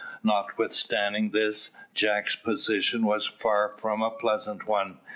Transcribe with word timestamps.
Notwithstanding 0.23 1.29
this, 1.29 1.77
Jack's 1.93 2.35
position 2.35 3.05
was 3.05 3.27
far 3.27 3.75
from 3.77 4.01
a 4.01 4.09
pleasant 4.09 4.65
one. 4.67 4.97